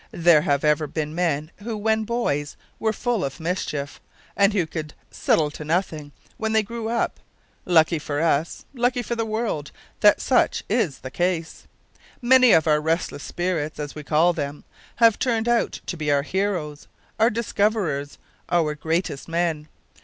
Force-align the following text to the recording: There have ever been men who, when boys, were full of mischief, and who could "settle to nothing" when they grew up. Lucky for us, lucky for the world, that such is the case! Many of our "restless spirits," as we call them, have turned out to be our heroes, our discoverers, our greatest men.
There 0.09 0.41
have 0.41 0.63
ever 0.63 0.87
been 0.87 1.13
men 1.13 1.51
who, 1.57 1.77
when 1.77 2.05
boys, 2.05 2.57
were 2.79 2.91
full 2.91 3.23
of 3.23 3.39
mischief, 3.39 4.01
and 4.35 4.51
who 4.51 4.65
could 4.65 4.95
"settle 5.11 5.51
to 5.51 5.63
nothing" 5.63 6.11
when 6.37 6.53
they 6.53 6.63
grew 6.63 6.89
up. 6.89 7.19
Lucky 7.67 7.99
for 7.99 8.19
us, 8.19 8.65
lucky 8.73 9.03
for 9.03 9.15
the 9.15 9.27
world, 9.27 9.71
that 9.99 10.19
such 10.19 10.63
is 10.67 10.97
the 11.01 11.11
case! 11.11 11.67
Many 12.19 12.51
of 12.51 12.65
our 12.65 12.81
"restless 12.81 13.21
spirits," 13.21 13.79
as 13.79 13.93
we 13.93 14.01
call 14.01 14.33
them, 14.33 14.63
have 14.95 15.19
turned 15.19 15.47
out 15.47 15.81
to 15.85 15.95
be 15.95 16.09
our 16.11 16.23
heroes, 16.23 16.87
our 17.19 17.29
discoverers, 17.29 18.17
our 18.49 18.73
greatest 18.73 19.27
men. 19.27 19.67